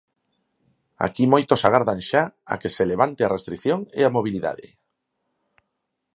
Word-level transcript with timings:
Aquí 1.05 1.23
moitos 1.33 1.61
agardan 1.67 1.99
xa 2.09 2.23
a 2.53 2.55
que 2.61 2.69
se 2.75 2.83
levante 2.91 3.21
a 3.23 3.31
restrición 3.35 3.79
e 3.99 4.01
a 4.05 4.13
mobilidade. 4.15 4.67